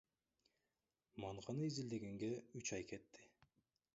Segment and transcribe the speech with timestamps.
[1.23, 3.29] Манганы изилдегенге үч ай кетти.